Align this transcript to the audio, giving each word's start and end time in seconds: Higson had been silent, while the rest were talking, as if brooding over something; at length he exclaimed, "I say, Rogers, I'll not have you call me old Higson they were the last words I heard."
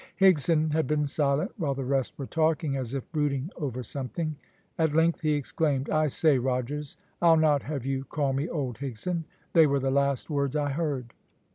Higson 0.19 0.71
had 0.73 0.87
been 0.87 1.05
silent, 1.05 1.51
while 1.57 1.75
the 1.75 1.85
rest 1.85 2.17
were 2.17 2.25
talking, 2.25 2.75
as 2.75 2.95
if 2.95 3.11
brooding 3.11 3.51
over 3.57 3.83
something; 3.83 4.35
at 4.79 4.95
length 4.95 5.21
he 5.21 5.33
exclaimed, 5.33 5.91
"I 5.91 6.07
say, 6.07 6.39
Rogers, 6.39 6.97
I'll 7.21 7.37
not 7.37 7.61
have 7.61 7.85
you 7.85 8.05
call 8.05 8.33
me 8.33 8.49
old 8.49 8.79
Higson 8.79 9.25
they 9.53 9.67
were 9.67 9.79
the 9.79 9.91
last 9.91 10.27
words 10.27 10.55
I 10.55 10.71
heard." 10.71 11.13